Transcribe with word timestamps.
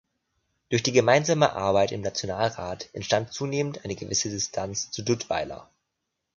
Durch 0.69 0.81
die 0.81 0.93
gemeinsame 0.93 1.53
Arbeit 1.53 1.91
im 1.91 2.01
Nationalrat 2.01 2.89
entstand 2.93 3.31
zunehmend 3.31 3.83
eine 3.85 3.93
gewisse 3.93 4.31
Distanz 4.31 4.89
zu 4.89 5.03
Duttweiler. 5.03 5.69